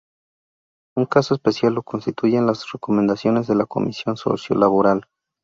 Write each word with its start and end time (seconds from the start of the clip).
Un 0.97 1.05
caso 1.05 1.35
especial 1.35 1.75
lo 1.75 1.83
constituyen 1.83 2.47
las 2.47 2.65
recomendaciones 2.71 3.45
de 3.45 3.53
la 3.53 3.67
Comisión 3.67 4.17
Sociolaboral. 4.17 5.05